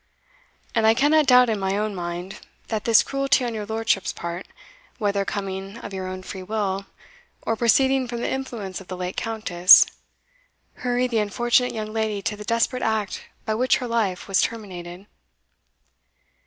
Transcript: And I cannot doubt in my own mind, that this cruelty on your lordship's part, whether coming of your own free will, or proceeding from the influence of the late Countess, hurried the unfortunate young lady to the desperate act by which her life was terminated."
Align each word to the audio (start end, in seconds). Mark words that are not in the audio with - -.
And 0.73 0.87
I 0.87 0.95
cannot 0.95 1.27
doubt 1.27 1.47
in 1.47 1.59
my 1.59 1.77
own 1.77 1.93
mind, 1.93 2.39
that 2.69 2.85
this 2.85 3.03
cruelty 3.03 3.45
on 3.45 3.53
your 3.53 3.67
lordship's 3.67 4.11
part, 4.11 4.47
whether 4.97 5.23
coming 5.25 5.77
of 5.77 5.93
your 5.93 6.07
own 6.07 6.23
free 6.23 6.41
will, 6.41 6.87
or 7.43 7.55
proceeding 7.55 8.07
from 8.07 8.19
the 8.21 8.31
influence 8.31 8.81
of 8.81 8.87
the 8.87 8.97
late 8.97 9.15
Countess, 9.15 9.85
hurried 10.77 11.11
the 11.11 11.19
unfortunate 11.19 11.75
young 11.75 11.93
lady 11.93 12.19
to 12.23 12.35
the 12.35 12.43
desperate 12.43 12.81
act 12.81 13.25
by 13.45 13.53
which 13.53 13.77
her 13.77 13.87
life 13.87 14.27
was 14.27 14.41
terminated." 14.41 15.05